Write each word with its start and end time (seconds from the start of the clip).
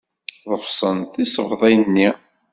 Ḍefsen 0.51 0.97
tisefḍin-nni. 1.13 2.09